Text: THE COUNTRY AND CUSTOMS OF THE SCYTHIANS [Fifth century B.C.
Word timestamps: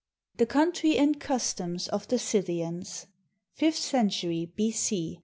THE 0.37 0.47
COUNTRY 0.47 0.97
AND 0.97 1.19
CUSTOMS 1.19 1.87
OF 1.89 2.07
THE 2.07 2.17
SCYTHIANS 2.17 3.05
[Fifth 3.53 3.77
century 3.77 4.51
B.C. 4.55 5.19